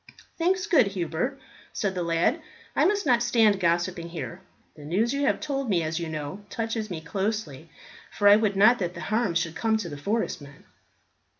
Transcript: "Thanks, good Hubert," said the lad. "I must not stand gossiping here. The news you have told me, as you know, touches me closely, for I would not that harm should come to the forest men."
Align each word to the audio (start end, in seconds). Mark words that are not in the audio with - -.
"Thanks, 0.35 0.65
good 0.65 0.87
Hubert," 0.87 1.39
said 1.73 1.93
the 1.93 2.01
lad. 2.01 2.41
"I 2.75 2.85
must 2.85 3.05
not 3.05 3.21
stand 3.21 3.59
gossiping 3.59 4.09
here. 4.09 4.41
The 4.75 4.83
news 4.83 5.13
you 5.13 5.25
have 5.27 5.39
told 5.39 5.69
me, 5.69 5.83
as 5.83 5.99
you 5.99 6.09
know, 6.09 6.43
touches 6.49 6.89
me 6.89 7.01
closely, 7.01 7.69
for 8.11 8.27
I 8.27 8.35
would 8.35 8.55
not 8.55 8.79
that 8.79 8.97
harm 8.97 9.35
should 9.35 9.55
come 9.55 9.77
to 9.77 9.89
the 9.89 9.97
forest 9.97 10.41
men." 10.41 10.63